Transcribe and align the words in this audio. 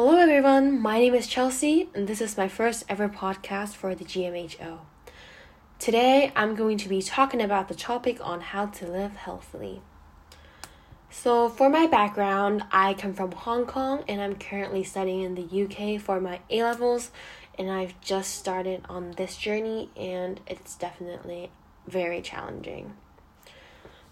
Hello, 0.00 0.16
everyone. 0.16 0.80
My 0.80 1.00
name 1.00 1.16
is 1.16 1.26
Chelsea, 1.26 1.88
and 1.92 2.06
this 2.06 2.20
is 2.20 2.36
my 2.36 2.46
first 2.46 2.84
ever 2.88 3.08
podcast 3.08 3.70
for 3.70 3.96
the 3.96 4.04
GMHO. 4.04 4.78
Today, 5.80 6.30
I'm 6.36 6.54
going 6.54 6.78
to 6.78 6.88
be 6.88 7.02
talking 7.02 7.42
about 7.42 7.66
the 7.66 7.74
topic 7.74 8.24
on 8.24 8.40
how 8.40 8.66
to 8.66 8.86
live 8.86 9.16
healthily. 9.16 9.82
So, 11.10 11.48
for 11.48 11.68
my 11.68 11.88
background, 11.88 12.62
I 12.70 12.94
come 12.94 13.12
from 13.12 13.32
Hong 13.32 13.66
Kong 13.66 14.04
and 14.06 14.20
I'm 14.20 14.36
currently 14.36 14.84
studying 14.84 15.22
in 15.22 15.34
the 15.34 15.64
UK 15.64 16.00
for 16.00 16.20
my 16.20 16.38
A 16.48 16.62
levels, 16.62 17.10
and 17.58 17.68
I've 17.68 18.00
just 18.00 18.36
started 18.36 18.82
on 18.88 19.14
this 19.16 19.36
journey, 19.36 19.90
and 19.96 20.40
it's 20.46 20.76
definitely 20.76 21.50
very 21.88 22.22
challenging. 22.22 22.94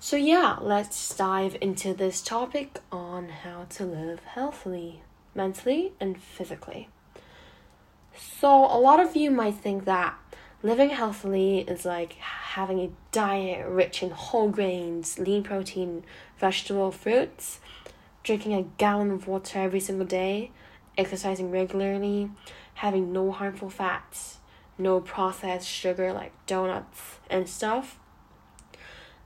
So, 0.01 0.17
yeah, 0.17 0.57
let's 0.61 1.15
dive 1.15 1.57
into 1.61 1.95
this 1.95 2.23
topic 2.23 2.81
on 2.91 3.29
how 3.29 3.67
to 3.71 3.85
live 3.85 4.25
healthily, 4.25 5.03
mentally, 5.37 5.93
and 6.01 6.21
physically. 6.21 6.89
So, 8.17 8.49
a 8.49 8.79
lot 8.79 9.01
of 9.01 9.15
you 9.15 9.31
might 9.31 9.57
think 9.57 9.85
that 9.85 10.17
living 10.63 10.91
healthily 10.91 11.61
is 11.61 11.85
like 11.85 12.15
having 12.15 12.81
a 12.81 12.91
diet 13.13 13.67
rich 13.69 14.03
in 14.03 14.11
whole 14.11 14.49
grains, 14.49 15.19
lean 15.19 15.43
protein, 15.43 16.03
vegetable 16.39 16.91
fruits, 16.91 17.61
drinking 18.23 18.55
a 18.55 18.63
gallon 18.79 19.11
of 19.11 19.29
water 19.29 19.61
every 19.61 19.81
single 19.81 20.07
day, 20.07 20.51
exercising 20.99 21.51
regularly, 21.51 22.31
having 22.75 23.13
no 23.13 23.31
harmful 23.31 23.71
fats, 23.71 24.39
no 24.79 25.01
processed 25.01 25.69
sugar 25.69 26.13
like 26.13 26.33
donuts 26.47 27.19
and 27.31 27.49
stuff. 27.49 27.99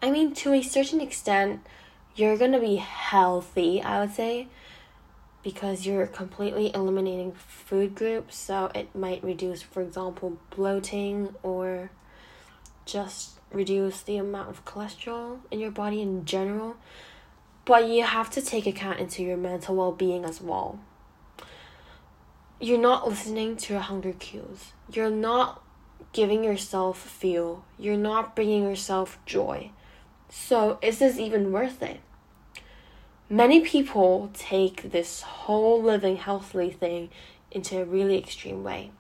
I 0.03 0.11
mean, 0.11 0.33
to 0.35 0.53
a 0.53 0.63
certain 0.63 1.01
extent, 1.01 1.67
you're 2.17 2.37
gonna 2.37 2.61
be 2.61 2.77
healthy, 2.77 3.83
I 3.83 4.01
would 4.01 4.13
say, 4.13 4.49
because 5.43 5.87
you're 5.87 6.07
completely 6.07 6.75
eliminating 6.75 7.33
food 7.33 7.95
groups, 7.95 8.37
so 8.37 8.71
it 8.75 8.95
might 8.95 9.25
reduce, 9.25 9.63
for 9.63 9.81
example, 9.81 10.39
bloating 10.55 11.35
or 11.43 11.91
just 12.85 13.39
reduce 13.53 14.03
the 14.03 14.17
amount 14.17 14.51
of 14.51 14.65
cholesterol 14.65 15.39
in 15.51 15.59
your 15.61 15.71
body 15.71 16.03
in 16.03 16.25
general. 16.25 16.77
But 17.65 17.89
you 17.89 18.05
have 18.05 18.31
to 18.31 18.43
take 18.43 18.67
account 18.67 19.01
into 19.01 19.23
your 19.23 19.37
mental 19.37 19.77
well 19.77 19.93
being 19.93 20.25
as 20.25 20.41
well. 20.41 20.81
You're 22.61 22.79
not 22.79 23.09
listening 23.09 23.57
to 23.57 23.73
your 23.75 23.83
hunger 23.83 24.13
cues. 24.13 24.73
You're 24.93 25.11
not 25.11 25.63
giving 26.13 26.45
yourself 26.45 27.01
fuel. 27.01 27.65
You're 27.79 27.97
not 27.97 28.37
bringing 28.37 28.65
yourself 28.65 29.19
joy. 29.25 29.71
So, 30.29 30.79
is 30.83 30.99
this 30.99 31.19
even 31.19 31.53
worth 31.53 31.83
it? 31.83 32.01
Many 33.33 33.61
people 33.61 34.29
take 34.35 34.91
this 34.91 35.23
whole 35.23 35.81
living 35.81 36.17
healthily 36.17 36.69
thing 36.69 37.11
into 37.53 37.81
a 37.81 37.85
really 37.85 38.19
extreme 38.19 38.65
way. 38.65 38.91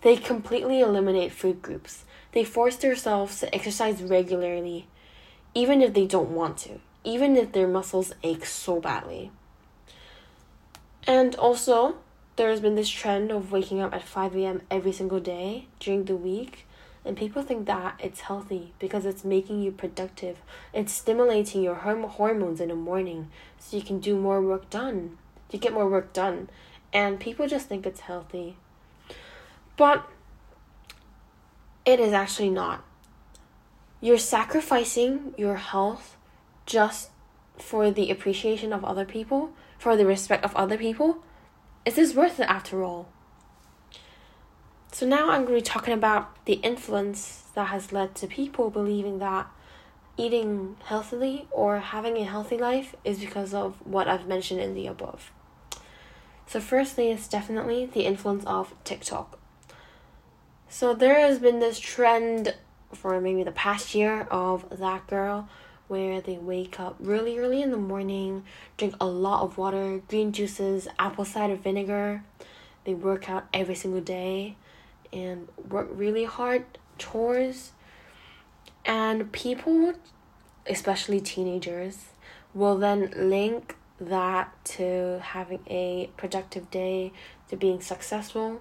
They 0.00 0.16
completely 0.16 0.80
eliminate 0.80 1.30
food 1.30 1.60
groups. 1.60 2.04
They 2.32 2.42
force 2.42 2.76
themselves 2.76 3.38
to 3.40 3.54
exercise 3.54 4.02
regularly, 4.02 4.86
even 5.52 5.82
if 5.82 5.92
they 5.92 6.06
don't 6.06 6.30
want 6.30 6.56
to, 6.58 6.80
even 7.04 7.36
if 7.36 7.52
their 7.52 7.68
muscles 7.68 8.14
ache 8.22 8.46
so 8.46 8.80
badly. 8.80 9.30
And 11.06 11.34
also, 11.34 11.96
there 12.36 12.48
has 12.48 12.60
been 12.60 12.76
this 12.76 12.88
trend 12.88 13.30
of 13.30 13.52
waking 13.52 13.82
up 13.82 13.94
at 13.94 14.04
5 14.04 14.36
a.m. 14.36 14.62
every 14.70 14.92
single 14.92 15.20
day 15.20 15.66
during 15.80 16.06
the 16.06 16.16
week 16.16 16.65
and 17.06 17.16
people 17.16 17.42
think 17.42 17.66
that 17.66 18.00
it's 18.02 18.22
healthy 18.22 18.72
because 18.80 19.06
it's 19.06 19.24
making 19.24 19.62
you 19.62 19.70
productive. 19.70 20.38
It's 20.74 20.92
stimulating 20.92 21.62
your 21.62 21.76
hormones 21.76 22.60
in 22.60 22.68
the 22.68 22.74
morning 22.74 23.30
so 23.58 23.76
you 23.76 23.82
can 23.84 24.00
do 24.00 24.18
more 24.18 24.42
work 24.42 24.68
done. 24.68 25.16
You 25.52 25.60
get 25.60 25.72
more 25.72 25.88
work 25.88 26.12
done. 26.12 26.50
And 26.92 27.20
people 27.20 27.46
just 27.46 27.68
think 27.68 27.86
it's 27.86 28.00
healthy. 28.00 28.56
But 29.76 30.08
it 31.84 32.00
is 32.00 32.12
actually 32.12 32.50
not. 32.50 32.84
You're 34.00 34.18
sacrificing 34.18 35.32
your 35.38 35.56
health 35.56 36.16
just 36.66 37.10
for 37.56 37.92
the 37.92 38.10
appreciation 38.10 38.72
of 38.72 38.84
other 38.84 39.04
people, 39.04 39.52
for 39.78 39.96
the 39.96 40.04
respect 40.04 40.44
of 40.44 40.56
other 40.56 40.76
people. 40.76 41.22
Is 41.84 41.94
this 41.94 42.14
worth 42.14 42.40
it 42.40 42.50
after 42.50 42.82
all? 42.82 43.08
So 44.92 45.06
now 45.06 45.30
I'm 45.30 45.42
going 45.44 45.58
to 45.58 45.60
be 45.60 45.60
talking 45.60 45.92
about 45.92 46.44
the 46.46 46.54
influence 46.54 47.44
that 47.54 47.68
has 47.68 47.92
led 47.92 48.14
to 48.16 48.26
people 48.26 48.70
believing 48.70 49.18
that 49.18 49.48
eating 50.16 50.76
healthily 50.84 51.46
or 51.50 51.78
having 51.78 52.16
a 52.16 52.24
healthy 52.24 52.56
life 52.56 52.94
is 53.04 53.18
because 53.18 53.52
of 53.52 53.74
what 53.84 54.08
I've 54.08 54.26
mentioned 54.26 54.60
in 54.60 54.74
the 54.74 54.86
above. 54.86 55.30
So, 56.46 56.60
firstly, 56.60 57.10
it's 57.10 57.28
definitely 57.28 57.86
the 57.86 58.06
influence 58.06 58.44
of 58.46 58.72
TikTok. 58.84 59.38
So, 60.68 60.94
there 60.94 61.20
has 61.20 61.38
been 61.38 61.58
this 61.58 61.78
trend 61.78 62.54
for 62.92 63.20
maybe 63.20 63.42
the 63.42 63.52
past 63.52 63.94
year 63.94 64.22
of 64.30 64.78
that 64.78 65.06
girl 65.08 65.48
where 65.88 66.20
they 66.20 66.38
wake 66.38 66.80
up 66.80 66.96
really 66.98 67.38
early 67.38 67.62
in 67.62 67.70
the 67.70 67.76
morning, 67.76 68.44
drink 68.76 68.94
a 69.00 69.06
lot 69.06 69.42
of 69.42 69.58
water, 69.58 70.00
green 70.08 70.32
juices, 70.32 70.88
apple 70.98 71.24
cider 71.24 71.56
vinegar. 71.56 72.22
They 72.84 72.94
work 72.94 73.28
out 73.28 73.46
every 73.52 73.74
single 73.74 74.00
day 74.00 74.56
and 75.12 75.48
work 75.68 75.88
really 75.90 76.24
hard 76.24 76.64
chores 76.98 77.72
and 78.84 79.32
people 79.32 79.94
especially 80.66 81.20
teenagers 81.20 82.06
will 82.54 82.76
then 82.76 83.12
link 83.16 83.76
that 84.00 84.52
to 84.64 85.20
having 85.22 85.60
a 85.68 86.10
productive 86.16 86.70
day 86.70 87.12
to 87.48 87.56
being 87.56 87.80
successful. 87.80 88.60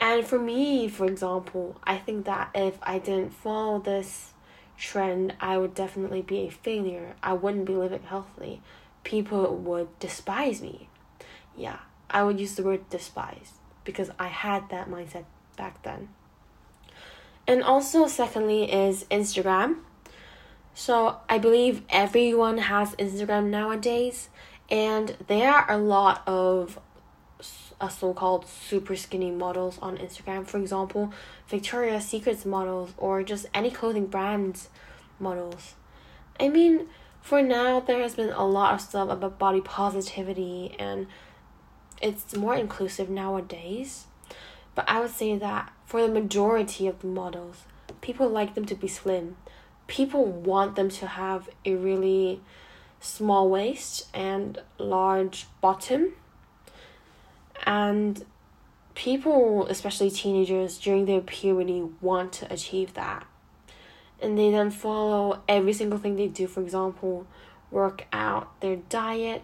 And 0.00 0.26
for 0.26 0.38
me 0.38 0.88
for 0.88 1.06
example 1.06 1.80
i 1.84 1.96
think 1.96 2.26
that 2.26 2.50
if 2.54 2.78
i 2.82 2.98
didn't 2.98 3.32
follow 3.32 3.78
this 3.78 4.32
trend 4.76 5.34
i 5.40 5.56
would 5.56 5.74
definitely 5.74 6.20
be 6.20 6.40
a 6.40 6.50
failure. 6.50 7.14
I 7.22 7.32
wouldn't 7.32 7.64
be 7.64 7.74
living 7.74 8.02
healthily. 8.02 8.60
People 9.02 9.56
would 9.56 9.98
despise 9.98 10.60
me. 10.60 10.88
Yeah 11.56 11.78
i 12.10 12.22
would 12.22 12.38
use 12.38 12.54
the 12.54 12.62
word 12.62 12.88
despise 12.90 13.54
because 13.84 14.10
i 14.18 14.26
had 14.26 14.68
that 14.70 14.88
mindset 14.88 15.24
back 15.56 15.82
then. 15.82 16.08
And 17.46 17.62
also, 17.62 18.06
secondly, 18.06 18.72
is 18.72 19.04
Instagram. 19.10 19.76
So, 20.74 21.18
I 21.28 21.38
believe 21.38 21.82
everyone 21.88 22.58
has 22.58 22.94
Instagram 22.96 23.50
nowadays, 23.50 24.28
and 24.70 25.16
there 25.28 25.52
are 25.52 25.70
a 25.70 25.76
lot 25.76 26.22
of 26.26 26.80
a 27.80 27.90
so-called 27.90 28.46
super 28.46 28.96
skinny 28.96 29.30
models 29.30 29.78
on 29.82 29.98
Instagram. 29.98 30.46
For 30.46 30.58
example, 30.58 31.12
Victoria's 31.48 32.06
Secrets 32.06 32.46
models 32.46 32.94
or 32.96 33.22
just 33.22 33.46
any 33.52 33.70
clothing 33.70 34.06
brands 34.06 34.68
models. 35.18 35.74
I 36.40 36.48
mean, 36.48 36.86
for 37.20 37.42
now 37.42 37.80
there 37.80 38.00
has 38.00 38.14
been 38.14 38.30
a 38.30 38.46
lot 38.46 38.74
of 38.74 38.80
stuff 38.80 39.10
about 39.10 39.38
body 39.38 39.60
positivity 39.60 40.74
and 40.78 41.06
it's 42.04 42.36
more 42.36 42.54
inclusive 42.54 43.08
nowadays. 43.08 44.04
But 44.74 44.88
I 44.88 45.00
would 45.00 45.10
say 45.10 45.36
that 45.38 45.72
for 45.86 46.02
the 46.02 46.12
majority 46.12 46.86
of 46.86 47.00
the 47.00 47.06
models, 47.06 47.64
people 48.02 48.28
like 48.28 48.54
them 48.54 48.66
to 48.66 48.74
be 48.74 48.88
slim. 48.88 49.36
People 49.86 50.26
want 50.26 50.76
them 50.76 50.90
to 50.90 51.06
have 51.06 51.48
a 51.64 51.74
really 51.74 52.40
small 53.00 53.48
waist 53.48 54.06
and 54.12 54.60
large 54.78 55.46
bottom. 55.62 56.12
And 57.64 58.24
people, 58.94 59.66
especially 59.68 60.10
teenagers 60.10 60.78
during 60.78 61.06
their 61.06 61.20
puberty, 61.22 61.84
want 62.02 62.32
to 62.34 62.52
achieve 62.52 62.94
that. 62.94 63.26
And 64.20 64.38
they 64.38 64.50
then 64.50 64.70
follow 64.70 65.42
every 65.48 65.72
single 65.72 65.98
thing 65.98 66.16
they 66.16 66.28
do, 66.28 66.46
for 66.46 66.60
example, 66.60 67.26
work 67.70 68.06
out, 68.12 68.60
their 68.60 68.76
diet. 68.76 69.42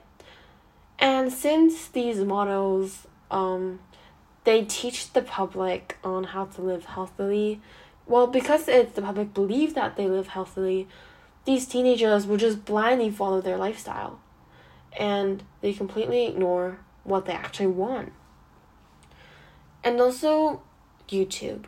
And 1.00 1.32
since 1.32 1.88
these 1.88 2.18
models 2.18 3.06
um, 3.30 3.80
they 4.44 4.64
teach 4.64 5.12
the 5.12 5.22
public 5.22 5.98
on 6.02 6.24
how 6.24 6.47
to 6.47 6.62
live 6.62 6.86
healthily. 6.86 7.60
Well, 8.06 8.26
because 8.26 8.68
it's 8.68 8.94
the 8.94 9.02
public 9.02 9.34
believe 9.34 9.74
that 9.74 9.97
they 9.97 10.08
live 10.08 10.28
healthily, 10.28 10.88
these 11.44 11.66
teenagers 11.66 12.26
will 12.26 12.36
just 12.36 12.64
blindly 12.64 13.10
follow 13.10 13.41
their 13.41 13.56
lifestyle 13.56 14.20
and 14.98 15.42
they 15.60 15.72
completely 15.72 16.26
ignore 16.26 16.78
what 17.04 17.26
they 17.26 17.32
actually 17.32 17.68
want. 17.68 18.12
And 19.84 20.00
also, 20.00 20.62
YouTube. 21.08 21.66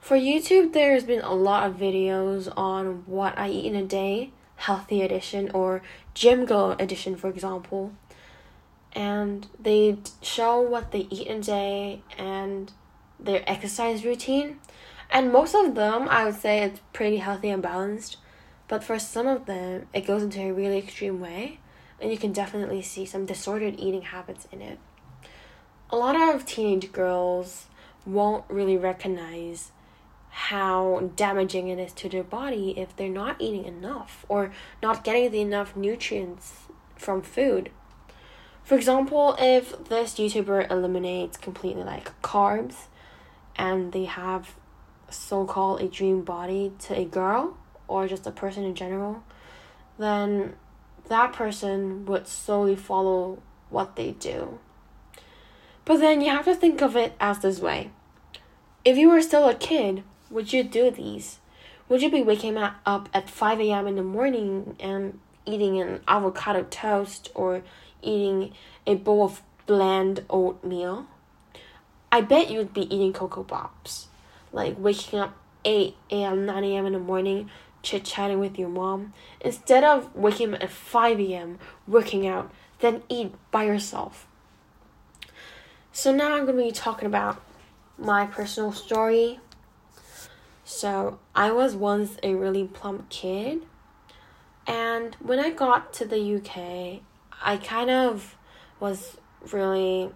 For 0.00 0.16
YouTube, 0.16 0.72
there's 0.72 1.04
been 1.04 1.22
a 1.22 1.34
lot 1.34 1.66
of 1.66 1.76
videos 1.76 2.52
on 2.56 3.04
what 3.06 3.36
I 3.38 3.48
eat 3.48 3.64
in 3.64 3.74
a 3.74 3.84
day, 3.84 4.30
healthy 4.56 5.02
edition, 5.02 5.50
or 5.52 5.82
gym 6.12 6.44
go 6.44 6.72
edition, 6.72 7.16
for 7.16 7.28
example 7.28 7.92
and 8.94 9.46
they 9.58 9.98
show 10.22 10.60
what 10.60 10.92
they 10.92 11.06
eat 11.10 11.26
in 11.26 11.38
a 11.38 11.42
day 11.42 12.02
and 12.16 12.72
their 13.18 13.42
exercise 13.48 14.04
routine. 14.04 14.60
And 15.10 15.32
most 15.32 15.54
of 15.54 15.74
them, 15.74 16.08
I 16.08 16.24
would 16.24 16.34
say, 16.34 16.62
it's 16.62 16.80
pretty 16.92 17.18
healthy 17.18 17.50
and 17.50 17.62
balanced. 17.62 18.16
But 18.66 18.82
for 18.82 18.98
some 18.98 19.26
of 19.26 19.46
them, 19.46 19.86
it 19.92 20.06
goes 20.06 20.22
into 20.22 20.40
a 20.40 20.52
really 20.52 20.78
extreme 20.78 21.20
way, 21.20 21.60
and 22.00 22.10
you 22.10 22.18
can 22.18 22.32
definitely 22.32 22.82
see 22.82 23.04
some 23.04 23.26
disordered 23.26 23.78
eating 23.78 24.02
habits 24.02 24.48
in 24.50 24.62
it. 24.62 24.78
a 25.90 25.96
lot 25.96 26.16
of 26.16 26.44
teenage 26.44 26.90
girls 26.92 27.66
won't 28.04 28.44
really 28.48 28.76
recognize 28.76 29.70
how 30.30 31.10
damaging 31.14 31.68
it 31.68 31.78
is 31.78 31.92
to 31.92 32.08
their 32.08 32.24
body 32.24 32.74
if 32.76 32.96
they're 32.96 33.08
not 33.08 33.36
eating 33.40 33.64
enough 33.64 34.26
or 34.28 34.50
not 34.82 35.04
getting 35.04 35.30
the 35.30 35.40
enough 35.40 35.76
nutrients 35.76 36.62
from 36.96 37.22
food. 37.22 37.70
For 38.64 38.76
example, 38.76 39.36
if 39.38 39.88
this 39.88 40.14
YouTuber 40.14 40.70
eliminates 40.70 41.36
completely 41.36 41.84
like 41.84 42.20
carbs 42.22 42.86
and 43.56 43.92
they 43.92 44.06
have 44.06 44.54
so 45.10 45.44
called 45.44 45.82
a 45.82 45.88
dream 45.88 46.22
body 46.22 46.72
to 46.80 46.98
a 46.98 47.04
girl 47.04 47.58
or 47.86 48.08
just 48.08 48.26
a 48.26 48.30
person 48.30 48.64
in 48.64 48.74
general, 48.74 49.22
then 49.98 50.54
that 51.08 51.34
person 51.34 52.06
would 52.06 52.26
slowly 52.26 52.74
follow 52.74 53.42
what 53.68 53.96
they 53.96 54.12
do. 54.12 54.58
But 55.84 55.98
then 55.98 56.22
you 56.22 56.30
have 56.30 56.46
to 56.46 56.54
think 56.54 56.80
of 56.80 56.96
it 56.96 57.14
as 57.20 57.40
this 57.40 57.60
way. 57.60 57.90
If 58.82 58.96
you 58.96 59.10
were 59.10 59.20
still 59.20 59.46
a 59.46 59.54
kid, 59.54 60.02
would 60.30 60.54
you 60.54 60.62
do 60.62 60.90
these? 60.90 61.38
Would 61.90 62.00
you 62.00 62.10
be 62.10 62.22
waking 62.22 62.56
up 62.56 63.10
at 63.12 63.28
5 63.28 63.60
a.m. 63.60 63.86
in 63.86 63.96
the 63.96 64.02
morning 64.02 64.76
and 64.80 65.18
eating 65.44 65.78
an 65.78 66.00
avocado 66.08 66.62
toast 66.62 67.30
or 67.34 67.62
eating 68.04 68.52
a 68.86 68.94
bowl 68.94 69.24
of 69.24 69.42
bland 69.66 70.24
oatmeal? 70.30 71.06
I 72.12 72.20
bet 72.20 72.50
you 72.50 72.58
would 72.58 72.74
be 72.74 72.82
eating 72.94 73.12
Cocoa 73.12 73.42
Pops. 73.42 74.08
Like 74.52 74.76
waking 74.78 75.18
up 75.18 75.36
8 75.64 75.96
a.m., 76.10 76.46
9 76.46 76.64
a.m. 76.64 76.86
in 76.86 76.92
the 76.92 76.98
morning, 76.98 77.50
chit 77.82 78.04
chatting 78.04 78.38
with 78.38 78.58
your 78.58 78.68
mom. 78.68 79.12
Instead 79.40 79.82
of 79.82 80.14
waking 80.14 80.54
up 80.54 80.62
at 80.62 80.70
5 80.70 81.20
a.m., 81.20 81.58
working 81.86 82.26
out, 82.26 82.52
then 82.80 83.02
eat 83.08 83.34
by 83.50 83.64
yourself. 83.64 84.26
So 85.92 86.12
now 86.12 86.34
I'm 86.34 86.44
going 86.44 86.58
to 86.58 86.64
be 86.64 86.72
talking 86.72 87.06
about 87.06 87.42
my 87.98 88.26
personal 88.26 88.72
story. 88.72 89.40
So 90.64 91.18
I 91.34 91.52
was 91.52 91.76
once 91.76 92.16
a 92.22 92.34
really 92.34 92.64
plump 92.64 93.08
kid. 93.10 93.62
And 94.66 95.14
when 95.16 95.38
I 95.38 95.50
got 95.50 95.92
to 95.94 96.04
the 96.04 96.36
UK, 96.36 97.02
I 97.44 97.58
kind 97.58 97.90
of 97.90 98.36
was 98.80 99.18
really 99.52 100.10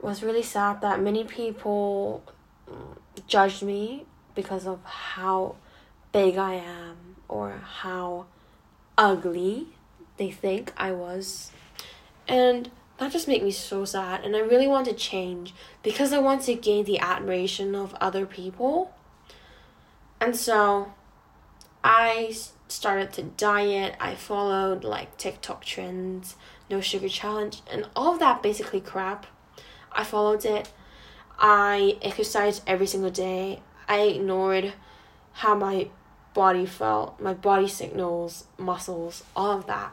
was 0.00 0.22
really 0.22 0.44
sad 0.44 0.80
that 0.80 1.02
many 1.02 1.24
people 1.24 2.22
judged 3.26 3.64
me 3.64 4.06
because 4.36 4.64
of 4.64 4.82
how 4.84 5.56
big 6.12 6.38
I 6.38 6.54
am 6.54 7.16
or 7.26 7.60
how 7.80 8.26
ugly 8.96 9.66
they 10.16 10.30
think 10.30 10.72
I 10.76 10.92
was. 10.92 11.50
And 12.28 12.70
that 12.98 13.10
just 13.10 13.26
made 13.26 13.42
me 13.42 13.50
so 13.50 13.84
sad 13.84 14.24
and 14.24 14.36
I 14.36 14.40
really 14.40 14.68
want 14.68 14.86
to 14.86 14.94
change 14.94 15.52
because 15.82 16.12
I 16.12 16.18
want 16.18 16.42
to 16.42 16.54
gain 16.54 16.84
the 16.84 17.00
admiration 17.00 17.74
of 17.74 17.94
other 18.00 18.24
people. 18.24 18.92
And 20.20 20.36
so 20.36 20.92
I 21.82 22.36
started 22.68 23.12
to 23.14 23.22
diet. 23.22 23.96
I 24.00 24.14
followed 24.14 24.84
like 24.84 25.16
TikTok 25.16 25.64
trends, 25.64 26.36
no 26.70 26.80
sugar 26.80 27.08
challenge, 27.08 27.62
and 27.70 27.86
all 27.96 28.12
of 28.12 28.20
that 28.20 28.42
basically 28.42 28.80
crap. 28.80 29.26
I 29.92 30.04
followed 30.04 30.44
it. 30.44 30.70
I 31.38 31.98
exercised 32.02 32.62
every 32.66 32.86
single 32.86 33.10
day. 33.10 33.62
I 33.88 34.00
ignored 34.00 34.74
how 35.32 35.54
my 35.54 35.88
body 36.34 36.66
felt, 36.66 37.20
my 37.20 37.34
body 37.34 37.68
signals, 37.68 38.44
muscles, 38.58 39.24
all 39.34 39.58
of 39.58 39.66
that. 39.66 39.92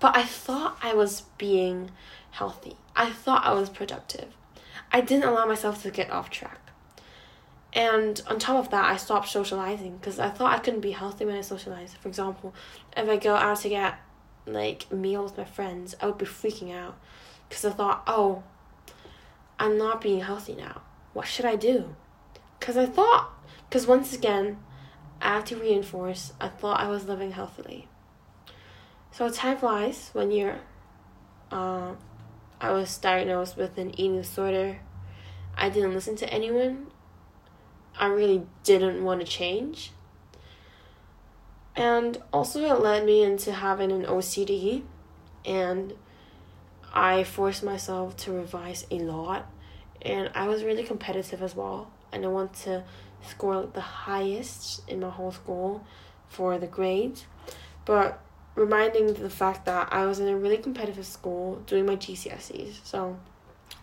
But 0.00 0.16
I 0.16 0.22
thought 0.22 0.78
I 0.82 0.94
was 0.94 1.22
being 1.38 1.90
healthy. 2.30 2.76
I 2.94 3.10
thought 3.10 3.44
I 3.44 3.52
was 3.54 3.70
productive. 3.70 4.34
I 4.92 5.00
didn't 5.00 5.28
allow 5.28 5.46
myself 5.46 5.82
to 5.82 5.90
get 5.90 6.10
off 6.10 6.30
track. 6.30 6.58
And 7.72 8.20
on 8.26 8.38
top 8.38 8.56
of 8.64 8.70
that, 8.70 8.84
I 8.84 8.96
stopped 8.96 9.28
socializing 9.28 9.98
because 9.98 10.18
I 10.18 10.30
thought 10.30 10.54
I 10.54 10.58
couldn't 10.58 10.80
be 10.80 10.92
healthy 10.92 11.24
when 11.24 11.36
I 11.36 11.42
socialized. 11.42 11.96
For 11.98 12.08
example, 12.08 12.54
if 12.96 13.08
I 13.08 13.16
go 13.16 13.34
out 13.34 13.60
to 13.60 13.68
get 13.68 13.98
like 14.46 14.90
meals 14.90 15.32
with 15.32 15.38
my 15.38 15.44
friends, 15.44 15.94
I 16.00 16.06
would 16.06 16.18
be 16.18 16.24
freaking 16.24 16.74
out 16.74 16.98
because 17.48 17.64
I 17.64 17.70
thought, 17.70 18.02
oh, 18.06 18.42
I'm 19.58 19.76
not 19.76 20.00
being 20.00 20.20
healthy 20.20 20.54
now. 20.54 20.82
What 21.12 21.26
should 21.26 21.44
I 21.44 21.56
do? 21.56 21.94
Because 22.58 22.76
I 22.76 22.86
thought, 22.86 23.30
because 23.68 23.86
once 23.86 24.14
again, 24.14 24.58
I 25.20 25.34
have 25.34 25.44
to 25.46 25.56
reinforce, 25.56 26.32
I 26.40 26.48
thought 26.48 26.80
I 26.80 26.88
was 26.88 27.06
living 27.06 27.32
healthily. 27.32 27.88
So 29.10 29.28
time 29.30 29.58
flies 29.58 30.10
when 30.12 30.30
you're. 30.30 30.58
Uh, 31.50 31.94
I 32.60 32.72
was 32.72 32.98
diagnosed 32.98 33.56
with 33.56 33.78
an 33.78 33.90
eating 33.98 34.16
disorder. 34.16 34.80
I 35.56 35.70
didn't 35.70 35.94
listen 35.94 36.16
to 36.16 36.32
anyone. 36.32 36.88
I 37.98 38.06
really 38.06 38.46
didn't 38.64 39.04
want 39.04 39.20
to 39.20 39.26
change. 39.26 39.92
And 41.74 42.20
also, 42.32 42.60
it 42.60 42.80
led 42.80 43.04
me 43.04 43.22
into 43.22 43.52
having 43.52 43.92
an 43.92 44.04
OCD, 44.04 44.82
and 45.44 45.94
I 46.92 47.24
forced 47.24 47.62
myself 47.62 48.16
to 48.18 48.32
revise 48.32 48.86
a 48.90 48.98
lot. 48.98 49.50
And 50.02 50.30
I 50.34 50.48
was 50.48 50.64
really 50.64 50.84
competitive 50.84 51.42
as 51.42 51.54
well, 51.54 51.90
and 52.12 52.24
I 52.24 52.28
want 52.28 52.54
to 52.64 52.84
score 53.22 53.66
the 53.66 53.80
highest 53.80 54.88
in 54.88 55.00
my 55.00 55.10
whole 55.10 55.32
school 55.32 55.84
for 56.28 56.58
the 56.58 56.66
grades. 56.66 57.26
But 57.84 58.20
reminding 58.54 59.14
the 59.14 59.30
fact 59.30 59.64
that 59.66 59.88
I 59.92 60.04
was 60.06 60.20
in 60.20 60.28
a 60.28 60.36
really 60.36 60.58
competitive 60.58 61.06
school 61.06 61.62
doing 61.66 61.86
my 61.86 61.96
GCSEs. 61.96 62.80
So 62.84 63.18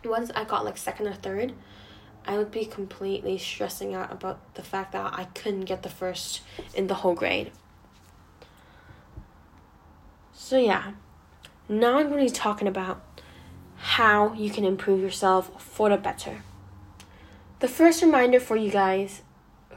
once 0.04 0.32
I 0.36 0.44
got 0.44 0.66
like 0.66 0.78
second 0.78 1.08
or 1.08 1.14
third, 1.14 1.54
I 2.28 2.38
would 2.38 2.52
be 2.52 2.66
completely 2.66 3.38
stressing 3.38 3.94
out 3.94 4.12
about 4.12 4.56
the 4.56 4.64
fact 4.64 4.94
that 4.94 5.14
I 5.14 5.26
couldn't 5.26 5.66
get 5.66 5.84
the 5.84 5.90
first 5.90 6.42
in 6.74 6.88
the 6.88 6.96
whole 6.96 7.14
grade. 7.14 7.52
So 10.34 10.58
yeah, 10.58 10.94
now 11.70 11.98
I'm 11.98 12.10
going 12.10 12.26
to 12.26 12.32
be 12.32 12.36
talking 12.36 12.68
about 12.68 13.04
how 13.78 14.34
you 14.34 14.50
can 14.50 14.66
improve 14.66 15.02
yourself 15.02 15.62
for 15.62 15.90
the 15.90 15.98
better. 15.98 16.44
The 17.60 17.68
first 17.68 18.02
reminder 18.02 18.40
for 18.40 18.56
you 18.56 18.72
guys 18.72 19.22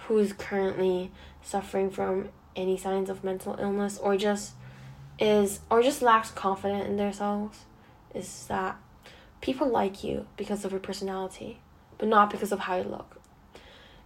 who's 0.07 0.33
currently 0.33 1.11
suffering 1.43 1.91
from 1.91 2.31
any 2.57 2.77
signs 2.77 3.09
of 3.09 3.23
mental 3.23 3.57
illness 3.59 3.99
or 3.99 4.17
just 4.17 4.55
is 5.19 5.61
or 5.71 5.83
just 5.83 6.03
lacks 6.03 6.31
confidence 6.31 6.87
in 6.87 6.97
themselves 6.97 7.65
is 8.15 8.47
that 8.47 8.77
people 9.41 9.69
like 9.69 10.03
you 10.05 10.27
because 10.37 10.65
of 10.65 10.71
your 10.73 10.81
personality, 10.81 11.61
but 11.99 12.09
not 12.09 12.31
because 12.31 12.53
of 12.53 12.61
how 12.61 12.77
you 12.77 12.85
look. 12.85 13.21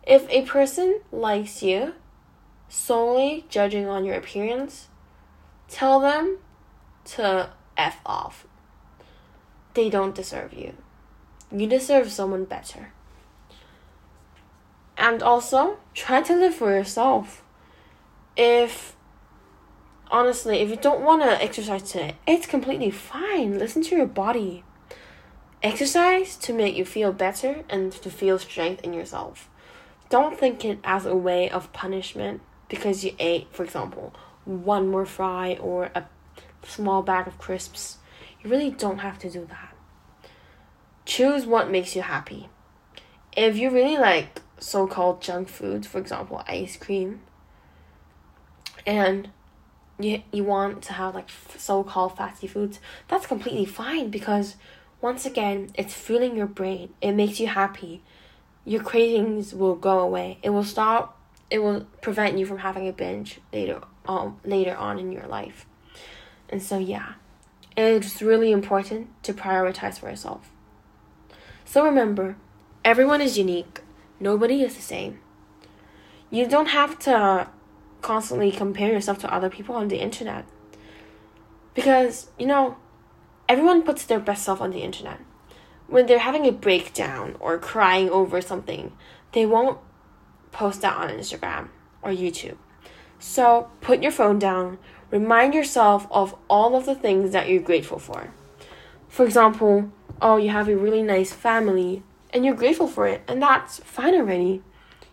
If 0.05 0.29
a 0.29 0.43
person 0.43 1.01
likes 1.13 1.63
you 1.63 1.95
solely 2.69 3.45
judging 3.49 3.87
on 3.87 4.05
your 4.05 4.17
appearance, 4.17 4.89
tell 5.69 6.01
them 6.01 6.39
to 7.05 7.51
F 7.77 7.99
off. 8.05 8.47
They 9.75 9.89
don't 9.89 10.15
deserve 10.15 10.53
you. 10.53 10.75
You 11.51 11.67
deserve 11.67 12.11
someone 12.11 12.45
better. 12.45 12.93
And 14.97 15.23
also, 15.23 15.79
try 15.95 16.23
to 16.23 16.35
live 16.35 16.55
for 16.55 16.71
yourself. 16.71 17.43
If 18.37 18.97
honestly, 20.11 20.59
if 20.59 20.69
you 20.69 20.77
don't 20.77 21.03
want 21.03 21.23
to 21.23 21.43
exercise 21.43 21.83
today, 21.83 22.17
it's 22.27 22.47
completely 22.47 22.91
fine. 22.91 23.59
Listen 23.59 23.83
to 23.83 23.97
your 23.97 24.07
body. 24.07 24.65
Exercise 25.63 26.37
to 26.37 26.53
make 26.53 26.77
you 26.77 26.85
feel 26.85 27.13
better 27.13 27.65
and 27.71 27.93
to 27.93 28.11
feel 28.11 28.39
strength 28.39 28.83
in 28.83 28.93
yourself. 28.93 29.49
Don't 30.09 30.39
think 30.39 30.65
it 30.65 30.81
as 30.83 31.07
a 31.07 31.15
way 31.15 31.49
of 31.49 31.73
punishment 31.73 32.41
because 32.69 33.05
you 33.05 33.15
ate, 33.19 33.47
for 33.53 33.63
example, 33.63 34.13
one 34.45 34.89
more 34.89 35.07
fry 35.07 35.57
or 35.61 35.91
a 35.95 36.05
small 36.65 37.03
bag 37.03 37.29
of 37.29 37.39
crisps. 37.39 37.99
You 38.43 38.51
really 38.51 38.71
don't 38.71 38.99
have 38.99 39.19
to 39.21 39.31
do 39.31 39.47
that. 39.51 39.77
Choose 41.05 41.47
what 41.47 41.71
makes 41.71 41.95
you 41.95 42.03
happy. 42.03 42.49
If 43.37 43.57
you 43.57 43.71
really 43.71 43.97
like 43.97 44.41
so 44.59 44.87
called 44.87 45.23
junk 45.23 45.49
foods, 45.49 45.87
for 45.87 45.99
example, 45.99 46.43
ice 46.49 46.77
cream, 46.77 47.21
and 48.85 49.31
you 49.99 50.23
you 50.33 50.45
want 50.45 50.83
to 50.83 50.93
have 50.95 51.15
like 51.15 51.29
so-called 51.57 52.17
fatty 52.17 52.47
foods 52.47 52.81
that's 53.09 53.27
completely 53.27 53.65
fine 53.65 54.11
because 54.11 54.57
once 55.03 55.27
again 55.27 55.71
it's 55.75 55.93
fueling 55.93 56.37
your 56.37 56.47
brain. 56.47 56.95
It 57.03 57.13
makes 57.13 57.39
you 57.39 57.49
happy. 57.49 58.03
Your 58.65 58.83
cravings 58.83 59.53
will 59.55 59.75
go 59.75 59.99
away. 59.99 60.39
It 60.43 60.51
will 60.51 60.65
stop 60.65 61.19
it 61.51 61.59
will 61.59 61.83
prevent 62.01 62.39
you 62.39 62.47
from 62.47 62.59
having 62.59 62.89
a 62.89 62.93
binge 62.93 63.41
later 63.53 63.83
um 64.07 64.41
later 64.45 64.75
on 64.75 64.99
in 64.99 65.13
your 65.13 65.27
life. 65.27 65.67
And 66.49 66.63
so 66.63 66.79
yeah 66.79 67.15
it's 67.77 68.23
really 68.23 68.53
important 68.53 69.09
to 69.25 69.33
prioritize 69.33 69.99
for 69.99 70.09
yourself. 70.09 70.51
So 71.65 71.85
remember 71.85 72.37
everyone 72.85 73.21
is 73.21 73.39
unique. 73.39 73.81
Nobody 74.21 74.63
is 74.63 74.77
the 74.77 74.83
same. 74.83 75.21
You 76.31 76.47
don't 76.47 76.69
have 76.69 76.99
to 77.01 77.49
constantly 78.01 78.51
compare 78.51 78.93
yourself 78.93 79.19
to 79.19 79.33
other 79.33 79.49
people 79.49 79.75
on 79.75 79.89
the 79.89 79.99
internet. 79.99 80.45
Because, 81.75 82.31
you 82.39 82.47
know, 82.47 82.77
everyone 83.49 83.83
puts 83.83 84.05
their 84.05 84.21
best 84.21 84.45
self 84.45 84.61
on 84.61 84.71
the 84.71 84.83
internet. 84.83 85.21
when 85.93 86.07
they're 86.07 86.19
having 86.21 86.47
a 86.47 86.53
breakdown 86.53 87.37
or 87.39 87.59
crying 87.59 88.09
over 88.09 88.41
something, 88.41 88.93
they 89.33 89.45
won't 89.45 89.79
post 90.51 90.81
that 90.81 90.97
on 90.97 91.11
Instagram 91.11 91.69
or 92.01 92.11
YouTube. 92.11 92.57
So 93.19 93.71
put 93.83 94.03
your 94.03 94.11
phone 94.11 94.39
down, 94.39 94.79
remind 95.11 95.53
yourself 95.53 96.07
of 96.11 96.35
all 96.49 96.75
of 96.75 96.87
the 96.87 96.95
things 96.95 97.33
that 97.33 97.49
you're 97.49 97.61
grateful 97.61 97.99
for. 97.99 98.33
For 99.09 99.27
example, 99.27 99.93
oh, 100.23 100.39
you 100.39 100.49
have 100.49 100.69
a 100.69 100.77
really 100.77 101.03
nice 101.03 101.33
family 101.33 102.03
and 102.33 102.43
you're 102.47 102.55
grateful 102.55 102.89
for 102.89 103.07
it, 103.07 103.21
and 103.29 103.43
that's 103.43 103.81
fine 103.81 104.15
already. 104.15 104.63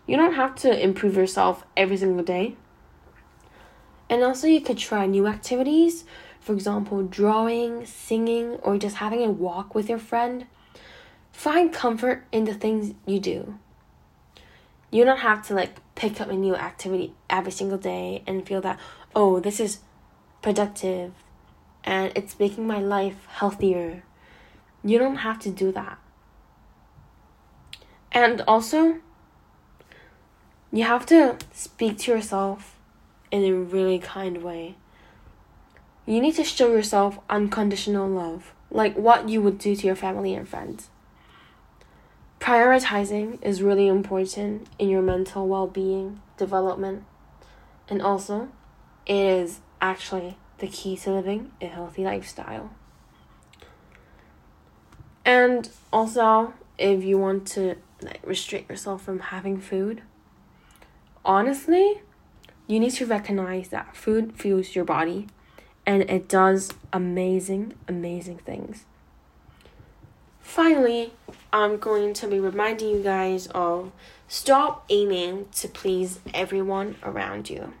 You 0.06 0.16
don't 0.16 0.32
have 0.32 0.54
to 0.56 0.82
improve 0.82 1.14
yourself 1.14 1.64
every 1.76 1.98
single 1.98 2.24
day. 2.24 2.56
And 4.08 4.24
also, 4.24 4.46
you 4.46 4.62
could 4.62 4.78
try 4.78 5.04
new 5.04 5.26
activities, 5.26 6.04
for 6.40 6.52
example, 6.52 7.02
drawing, 7.02 7.86
singing, 7.86 8.54
or 8.62 8.78
just 8.78 8.96
having 8.96 9.22
a 9.22 9.30
walk 9.30 9.74
with 9.74 9.88
your 9.88 9.98
friend. 9.98 10.46
Find 11.32 11.72
comfort 11.72 12.24
in 12.32 12.44
the 12.44 12.54
things 12.54 12.94
you 13.06 13.20
do. 13.20 13.58
You 14.90 15.04
don't 15.04 15.18
have 15.18 15.46
to 15.48 15.54
like 15.54 15.76
pick 15.94 16.20
up 16.20 16.28
a 16.28 16.34
new 16.34 16.56
activity 16.56 17.14
every 17.28 17.52
single 17.52 17.78
day 17.78 18.22
and 18.26 18.46
feel 18.46 18.60
that, 18.62 18.80
oh, 19.14 19.38
this 19.38 19.60
is 19.60 19.78
productive 20.42 21.12
and 21.84 22.12
it's 22.16 22.38
making 22.38 22.66
my 22.66 22.80
life 22.80 23.26
healthier. 23.28 24.02
You 24.82 24.98
don't 24.98 25.16
have 25.16 25.38
to 25.40 25.50
do 25.50 25.70
that. 25.72 25.98
And 28.12 28.40
also, 28.42 28.96
you 30.72 30.84
have 30.84 31.06
to 31.06 31.36
speak 31.52 31.98
to 31.98 32.12
yourself 32.12 32.76
in 33.30 33.44
a 33.44 33.52
really 33.52 33.98
kind 33.98 34.42
way. 34.42 34.76
You 36.10 36.20
need 36.20 36.34
to 36.34 36.44
show 36.44 36.72
yourself 36.72 37.20
unconditional 37.30 38.08
love, 38.08 38.52
like 38.68 38.96
what 38.96 39.28
you 39.28 39.40
would 39.42 39.58
do 39.58 39.76
to 39.76 39.86
your 39.86 39.94
family 39.94 40.34
and 40.34 40.48
friends. 40.48 40.90
Prioritizing 42.40 43.40
is 43.44 43.62
really 43.62 43.86
important 43.86 44.66
in 44.76 44.88
your 44.88 45.02
mental 45.02 45.46
well 45.46 45.68
being 45.68 46.20
development, 46.36 47.04
and 47.88 48.02
also, 48.02 48.48
it 49.06 49.14
is 49.14 49.60
actually 49.80 50.36
the 50.58 50.66
key 50.66 50.96
to 50.96 51.12
living 51.12 51.52
a 51.60 51.66
healthy 51.66 52.02
lifestyle. 52.02 52.72
And 55.24 55.70
also, 55.92 56.54
if 56.76 57.04
you 57.04 57.18
want 57.18 57.46
to 57.52 57.76
like 58.02 58.20
restrict 58.26 58.68
yourself 58.68 59.02
from 59.02 59.20
having 59.20 59.60
food, 59.60 60.02
honestly, 61.24 62.00
you 62.66 62.80
need 62.80 62.94
to 62.94 63.06
recognize 63.06 63.68
that 63.68 63.94
food 63.94 64.32
fuels 64.34 64.74
your 64.74 64.84
body 64.84 65.28
and 65.90 66.08
it 66.08 66.28
does 66.28 66.70
amazing, 66.92 67.74
amazing 67.88 68.38
things. 68.38 68.84
Finally, 70.38 71.12
I'm 71.52 71.78
going 71.78 72.14
to 72.14 72.28
be 72.28 72.38
reminding 72.38 72.90
you 72.90 73.02
guys 73.02 73.48
of 73.48 73.90
stop 74.28 74.84
aiming 74.88 75.48
to 75.56 75.66
please 75.66 76.20
everyone 76.32 76.94
around 77.02 77.50
you. 77.50 77.72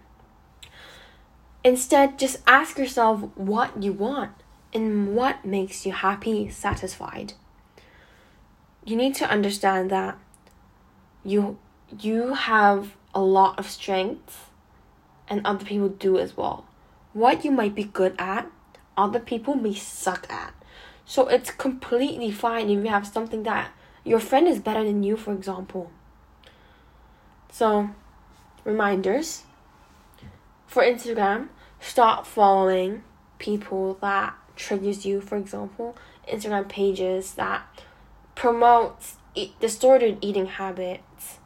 Instead, 1.62 2.18
just 2.18 2.38
ask 2.48 2.78
yourself 2.78 3.20
what 3.36 3.80
you 3.80 3.92
want 3.92 4.32
and 4.74 5.14
what 5.14 5.44
makes 5.44 5.86
you 5.86 5.92
happy, 5.92 6.50
satisfied. 6.50 7.34
You 8.84 8.96
need 8.96 9.14
to 9.16 9.30
understand 9.30 9.88
that 9.92 10.18
you 11.22 11.58
you 11.96 12.34
have 12.34 12.96
a 13.14 13.20
lot 13.20 13.56
of 13.60 13.70
strengths 13.70 14.46
and 15.28 15.40
other 15.44 15.64
people 15.64 15.88
do 15.88 16.18
as 16.18 16.36
well. 16.36 16.64
What 17.12 17.44
you 17.44 17.50
might 17.50 17.74
be 17.74 17.84
good 17.84 18.14
at, 18.18 18.50
other 18.96 19.20
people 19.20 19.54
may 19.54 19.74
suck 19.74 20.26
at. 20.30 20.54
So 21.04 21.26
it's 21.28 21.50
completely 21.50 22.30
fine 22.30 22.70
if 22.70 22.84
you 22.84 22.90
have 22.90 23.06
something 23.06 23.42
that 23.44 23.72
your 24.04 24.20
friend 24.20 24.46
is 24.46 24.60
better 24.60 24.84
than 24.84 25.02
you, 25.02 25.16
for 25.16 25.32
example. 25.32 25.90
So, 27.50 27.90
reminders 28.64 29.42
for 30.66 30.84
Instagram, 30.84 31.48
stop 31.80 32.26
following 32.26 33.02
people 33.38 33.98
that 34.00 34.34
triggers 34.54 35.04
you, 35.04 35.20
for 35.20 35.36
example, 35.36 35.96
Instagram 36.28 36.68
pages 36.68 37.34
that 37.34 37.62
promotes 38.36 39.16
distorted 39.58 40.18
eating 40.20 40.46
habits 40.46 41.38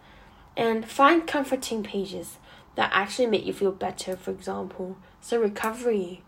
and 0.56 0.87
find 0.87 1.26
comforting 1.26 1.83
pages 1.83 2.38
that 2.76 2.90
actually 2.92 3.26
make 3.26 3.47
you 3.47 3.52
feel 3.52 3.73
better, 3.73 4.16
for 4.16 4.30
example, 4.30 4.97
some 5.25 5.40
recovery 5.40 6.21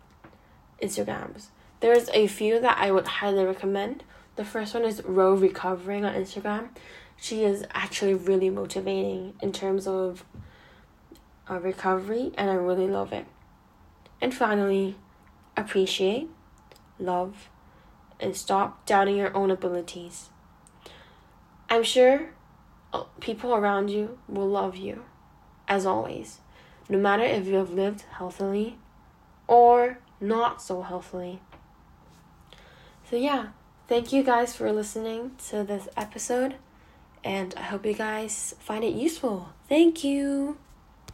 Instagrams. 0.83 1.49
There's 1.81 2.09
a 2.15 2.26
few 2.26 2.59
that 2.61 2.79
I 2.79 2.91
would 2.91 3.07
highly 3.07 3.45
recommend. 3.45 4.05
The 4.37 4.45
first 4.45 4.73
one 4.73 4.87
is 4.87 5.03
Row 5.05 5.35
Recovering 5.35 6.07
on 6.07 6.15
Instagram. 6.15 6.71
She 7.15 7.45
is 7.45 7.67
actually 7.75 8.15
really 8.15 8.49
motivating 8.49 9.35
in 9.43 9.53
terms 9.53 9.87
of 9.87 10.25
uh, 11.50 11.61
recovery, 11.61 12.33
and 12.38 12.49
I 12.49 12.55
really 12.55 12.88
love 12.88 13.12
it. 13.12 13.26
And 14.23 14.33
finally, 14.35 14.97
appreciate, 15.59 16.31
love, 16.99 17.50
and 18.19 18.35
stop 18.35 18.87
doubting 18.87 19.17
your 19.17 19.37
own 19.37 19.50
abilities. 19.50 20.31
I'm 21.69 21.83
sure 21.83 22.31
uh, 22.95 23.05
people 23.21 23.55
around 23.55 23.91
you 23.91 24.19
will 24.26 24.49
love 24.49 24.75
you, 24.75 25.05
as 25.69 25.85
always, 25.85 26.41
no 26.88 26.97
matter 26.97 27.25
if 27.25 27.47
you 27.47 27.57
have 27.57 27.73
lived 27.73 28.00
healthily 28.12 28.79
or 29.47 29.99
not 30.21 30.62
so 30.62 30.83
healthily. 30.83 31.41
So, 33.09 33.17
yeah, 33.17 33.49
thank 33.88 34.12
you 34.12 34.23
guys 34.23 34.57
for 34.57 34.73
listening 34.73 35.33
to 35.49 35.62
this 35.62 35.88
episode, 35.97 36.57
and 37.23 37.55
I 37.57 37.62
hope 37.62 37.87
you 37.87 37.95
guys 37.95 38.55
find 38.59 38.83
it 38.83 38.95
useful. 38.95 39.50
Thank 39.69 40.03
you. 40.03 40.59